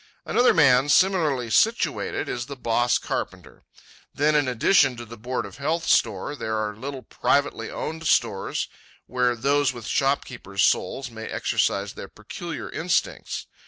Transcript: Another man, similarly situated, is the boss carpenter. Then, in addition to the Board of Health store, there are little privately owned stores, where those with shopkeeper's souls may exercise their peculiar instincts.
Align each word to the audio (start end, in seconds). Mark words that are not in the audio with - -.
Another 0.25 0.51
man, 0.51 0.89
similarly 0.89 1.51
situated, 1.51 2.27
is 2.27 2.47
the 2.47 2.55
boss 2.55 2.97
carpenter. 2.97 3.65
Then, 4.15 4.33
in 4.33 4.47
addition 4.47 4.95
to 4.97 5.05
the 5.05 5.15
Board 5.15 5.45
of 5.45 5.57
Health 5.57 5.87
store, 5.87 6.35
there 6.35 6.57
are 6.57 6.75
little 6.75 7.03
privately 7.03 7.69
owned 7.69 8.07
stores, 8.07 8.67
where 9.05 9.35
those 9.35 9.73
with 9.73 9.85
shopkeeper's 9.85 10.63
souls 10.63 11.11
may 11.11 11.27
exercise 11.27 11.93
their 11.93 12.07
peculiar 12.07 12.67
instincts. 12.67 13.45